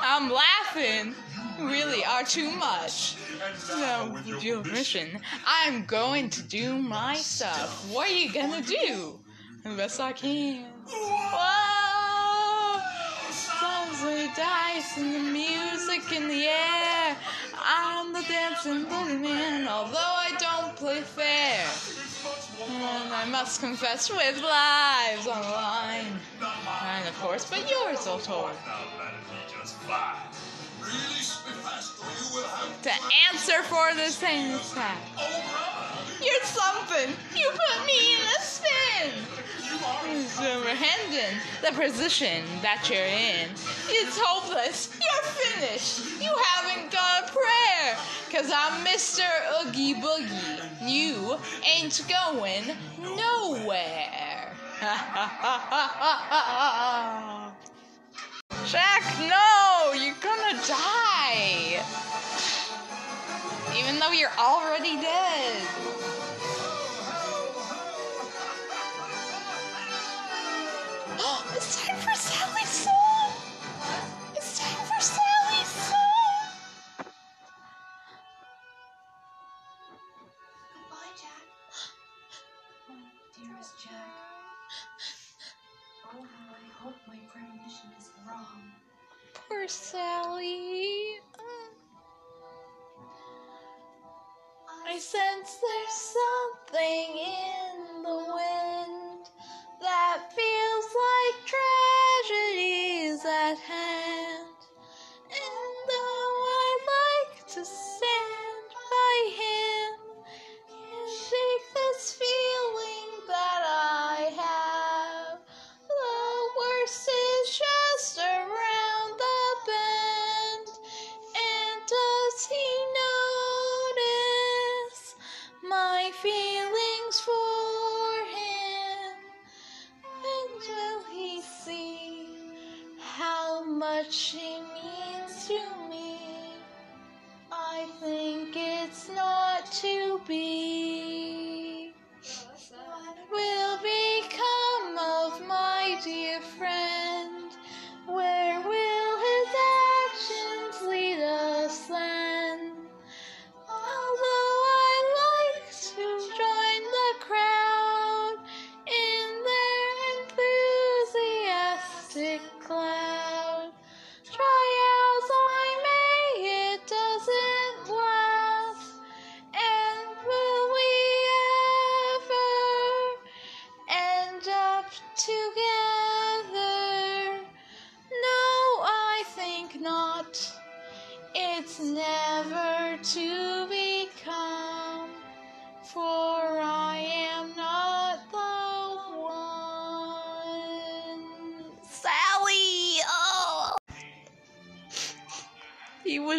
I'm 0.00 0.28
laughing. 0.32 1.14
Really 1.60 2.04
are 2.04 2.24
too 2.24 2.50
much. 2.50 3.14
So, 3.58 4.10
with 4.26 4.42
your 4.42 4.60
permission, 4.60 5.20
I'm 5.46 5.84
going 5.84 6.30
to 6.30 6.42
do 6.42 6.76
my 6.78 7.14
stuff. 7.14 7.88
What 7.92 8.10
are 8.10 8.12
you 8.12 8.32
gonna 8.32 8.60
do? 8.60 9.20
The 9.62 9.76
best 9.76 10.00
I 10.00 10.10
can. 10.12 10.66
Whoa! 10.88 11.91
Like 14.04 14.34
dice 14.34 14.98
and 14.98 15.14
the 15.14 15.20
music 15.20 16.10
in 16.12 16.26
the 16.26 16.46
air. 16.46 17.16
I'm 17.56 18.12
the 18.12 18.22
dancing 18.22 18.84
boogeyman, 18.86 19.68
although 19.68 19.96
I 19.96 20.30
don't 20.38 20.74
play 20.74 21.02
fair. 21.02 21.64
And 22.68 23.12
I 23.12 23.26
must 23.30 23.60
confess 23.60 24.10
with 24.10 24.42
lives 24.42 25.26
on 25.28 25.40
the 25.40 25.48
line. 25.48 26.18
And 26.84 27.08
of 27.08 27.16
course, 27.20 27.48
but 27.48 27.70
yours, 27.70 28.06
all 28.08 28.18
told. 28.18 28.50
To 32.82 32.92
answer 33.30 33.62
for 33.62 33.94
the 33.94 34.10
same 34.10 34.54
attack. 34.56 34.98
You're 36.20 36.44
something. 36.44 37.14
You 37.36 37.50
put 37.50 37.86
me 37.86 38.14
in 38.14 38.20
a 38.20 38.42
spin. 38.42 39.12
Superintendent, 39.82 41.42
the 41.60 41.72
position 41.72 42.44
that 42.62 42.88
you're 42.88 43.02
in 43.02 43.48
It's 43.88 44.16
hopeless. 44.16 44.96
You're 45.00 45.32
finished. 45.32 46.22
You 46.22 46.30
haven't 46.30 46.92
got 46.92 47.28
a 47.28 47.32
prayer. 47.32 47.96
Cause 48.30 48.52
I'm 48.54 48.84
Mr. 48.84 49.24
Oogie 49.60 49.94
Boogie. 49.94 50.88
You 50.88 51.36
ain't 51.66 52.00
going 52.08 52.76
nowhere. 53.00 54.52
Jack, 58.66 59.02
no! 59.20 59.92
You're 59.94 60.14
gonna 60.22 60.58
die! 60.66 61.82
Even 63.76 63.98
though 63.98 64.12
you're 64.12 64.30
already 64.38 64.96
dead. 65.00 65.62
It's 71.24 71.86
time 71.86 71.96
for 71.98 72.14
Sally's 72.14 72.68
song. 72.68 73.30
It's 74.34 74.58
time 74.58 74.86
for 74.86 75.00
Sally's 75.00 75.68
song. 75.68 76.48
Goodbye, 80.74 81.14
Jack. 81.14 81.46
Oh, 82.90 82.94
dearest 83.38 83.74
Jack. 83.84 84.10
Oh, 86.06 86.26
how 86.26 86.48
I 86.50 86.82
hope 86.82 86.96
my 87.06 87.18
premonition 87.32 87.90
is 88.00 88.10
wrong. 88.26 88.72
Poor 89.48 89.68
Sally. 89.68 91.20
I 94.84 94.98
sense 94.98 95.58
there's 95.62 96.16
something 96.18 97.16
in 97.16 98.02
the 98.02 98.18
wind 98.34 99.28
that 99.80 100.32
feels 100.34 100.61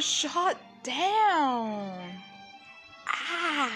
shot 0.03 0.57
down. 0.83 1.97
Ah! 3.07 3.71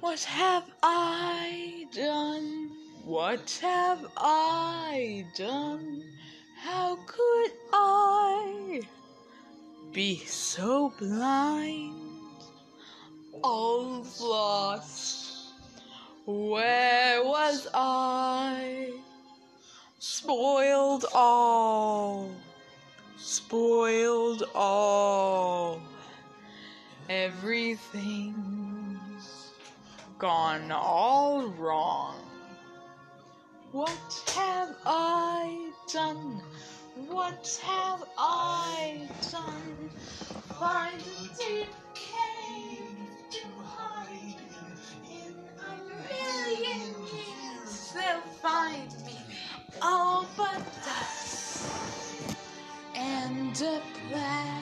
What 0.00 0.20
have 0.24 0.64
I 0.82 1.86
done? 1.94 2.70
What 3.04 3.58
have 3.62 4.06
I 4.18 5.24
done? 5.34 6.04
How 6.58 6.98
could 7.06 7.52
I 7.72 8.82
be 9.92 10.18
so 10.26 10.92
blind? 10.98 12.07
All 13.42 14.04
lost. 14.20 15.52
Where 16.26 17.24
was 17.24 17.68
I? 17.72 18.92
Spoiled 19.98 21.04
all. 21.14 22.30
Spoiled 23.16 24.42
all. 24.54 25.80
Everything's 27.08 28.36
gone 30.18 30.70
all 30.72 31.48
wrong. 31.58 32.16
What 33.72 34.22
have 34.34 34.74
I 34.84 35.70
done? 35.92 36.42
What 37.08 37.60
have 37.64 38.04
I 38.18 39.08
done? 39.30 39.90
Find 40.58 41.02
deep 41.38 41.68
find 48.42 48.92
me. 49.04 49.18
All 49.82 50.26
but 50.36 50.62
dust 50.84 51.66
and 52.94 53.56
a 53.60 53.80
plague 54.10 54.57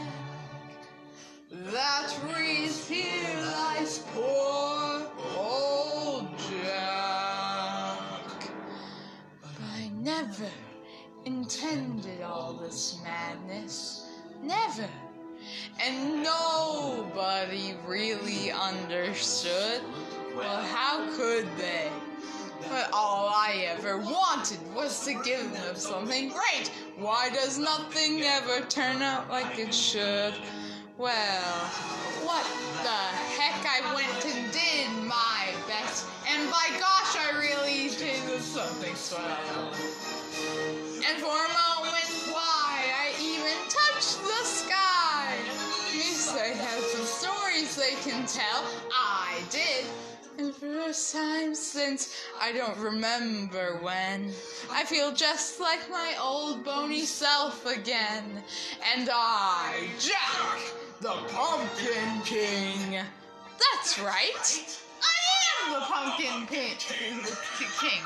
wanted 24.37 24.75
was 24.75 25.05
to 25.05 25.15
give 25.25 25.51
them 25.53 25.75
something 25.77 26.29
great. 26.29 26.71
Why 26.99 27.31
does 27.31 27.59
nothing 27.59 28.23
ever 28.23 28.61
turn 28.67 29.01
out 29.01 29.31
like 29.31 29.59
it 29.59 29.73
should? 29.73 30.35
Well, 30.99 31.55
what 32.25 32.45
the 32.83 33.03
heck? 33.37 33.65
I 33.65 33.95
went 33.95 34.25
and 34.25 34.53
did 34.53 34.91
my 35.07 35.49
best, 35.67 36.07
and 36.29 36.51
by 36.51 36.69
gosh, 36.79 37.17
I 37.17 37.39
really 37.39 37.89
did 37.97 38.41
something 38.41 38.95
swell. 38.95 39.73
And 41.07 41.19
for 41.19 41.37
a 41.37 41.53
moment, 41.57 42.09
why, 42.33 42.93
I 42.93 43.15
even 43.21 43.57
touched 43.69 44.23
the 44.23 44.45
sky. 44.45 45.35
Yes, 45.95 46.33
they 46.33 46.55
have 46.55 46.83
some 46.83 47.05
stories 47.05 47.77
they 47.77 47.95
can 48.09 48.27
tell. 48.27 48.65
I 48.93 49.41
did. 49.51 49.87
And 50.39 50.55
for 50.55 50.67
the 50.67 50.75
first 50.83 51.15
time 51.15 51.55
since 51.55 52.15
I 52.39 52.53
don't 52.53 52.77
remember 52.77 53.79
when, 53.81 54.33
I 54.71 54.85
feel 54.85 55.13
just 55.13 55.61
like 55.61 55.91
my 55.91 56.15
old 56.21 56.63
bony 56.63 57.07
self 57.07 57.65
again. 57.65 58.43
And 58.95 59.09
I, 59.11 59.89
Jack, 59.99 60.61
the 61.01 61.17
Pumpkin 61.33 62.21
King. 62.25 63.01
That's 63.57 63.99
right. 63.99 64.79
I 65.01 65.17
am 65.57 65.73
the 65.73 65.87
Pumpkin 65.87 66.47
King. 66.47 66.77
King. 66.77 68.01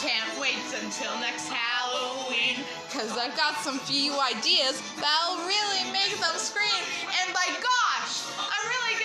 Can't 0.00 0.40
wait 0.40 0.64
until 0.82 1.12
next 1.20 1.48
Halloween, 1.48 2.56
cause 2.90 3.16
I've 3.18 3.36
got 3.36 3.56
some 3.56 3.78
few 3.80 4.12
ideas 4.18 4.80
that'll 4.96 5.44
really 5.46 5.92
make 5.92 6.16
them 6.20 6.36
scream. 6.36 6.84
And 7.20 7.34
by 7.34 7.46
gosh, 7.60 8.24
I'm 8.38 8.68
really 8.68 9.03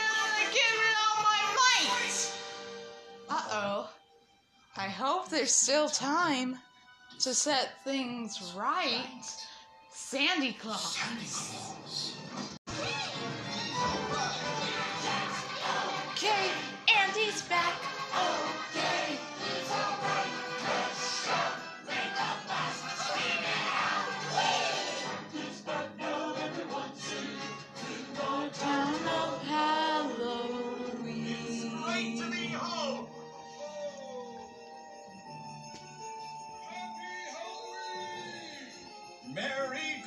Uh 3.29 3.41
oh. 3.51 3.89
I 4.77 4.87
hope 4.87 5.29
there's 5.29 5.53
still 5.53 5.89
time 5.89 6.57
to 7.19 7.33
set 7.33 7.83
things 7.83 8.53
right. 8.57 9.23
Sandy 9.91 10.53
Claws. 10.53 10.97
Okay, 10.97 12.58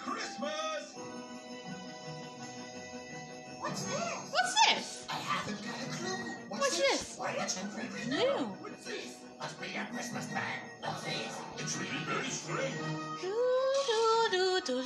Christmas! 0.01 0.95
What's 3.61 3.85
this? 3.85 3.99
What's 4.31 4.55
this? 4.67 5.07
I 5.09 5.15
haven't 5.15 5.59
got 5.65 5.75
a 5.75 5.91
clue. 5.91 6.35
What's, 6.49 6.61
What's 6.63 6.77
this? 6.77 7.01
this? 7.01 7.17
Why 7.19 7.35
not 7.39 7.57
completely 7.61 8.11
new? 8.11 8.45
What's 8.61 8.85
this? 8.87 9.17
Must 9.39 9.61
be 9.61 9.69
a 9.77 9.87
Christmas 9.93 10.27
bag. 10.27 10.61
What's 10.81 11.05
this? 11.05 11.41
It's 11.59 11.77
really 11.79 12.05
very 12.07 12.29
strange. 12.29 12.75
Do, 13.21 13.35
do, 13.91 14.29
do, 14.31 14.61
do, 14.67 14.83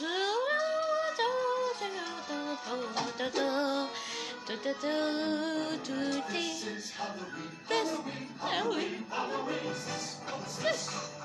do. 5.84 6.22
This 6.32 6.66
is 6.66 6.90
Halloween, 6.90 7.50
Halloween, 7.68 8.28
Halloween, 8.38 9.04
Halloween. 9.10 9.66
What's 9.66 10.56
this? 10.58 11.16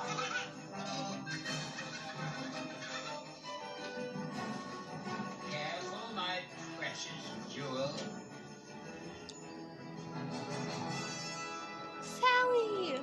Jewel. 7.53 7.91
Sally. 12.01 12.99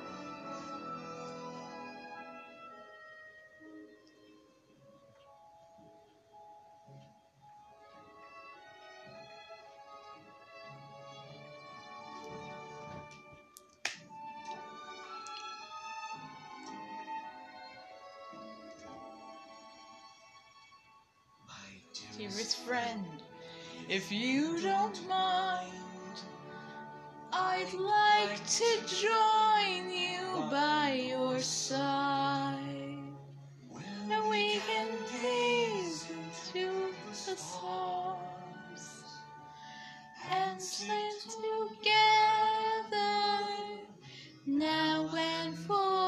My 21.47 21.55
Dearest 22.17 22.57
friend, 22.59 23.05
if 23.87 24.11
you 24.11 24.59
don't 24.61 25.07
mind, 25.07 25.71
I'd 27.31 27.73
like 27.73 28.45
to 28.45 28.65
join 28.87 29.89
you 29.91 30.49
by 30.51 30.93
your 31.09 31.39
side. 31.39 32.57
And 34.11 34.29
we 34.29 34.59
can 34.67 34.87
gaze 35.21 36.07
into 36.09 36.91
the 37.25 37.35
stars 37.37 38.17
and 40.31 40.61
sing 40.61 41.11
together 41.23 42.59
now 44.45 45.09
and 45.15 45.55
forever. 45.55 45.98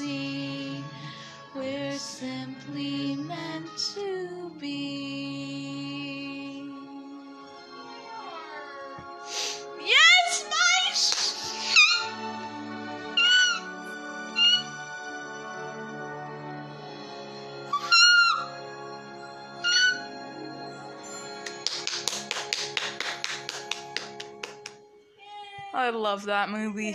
See, 0.00 0.82
we're 1.54 1.92
simply 1.98 3.16
meant 3.16 3.68
to 3.94 4.50
be. 4.58 5.82
Yes, 9.82 10.46
I 25.72 25.90
love 25.90 26.24
that 26.24 26.48
movie. 26.50 26.88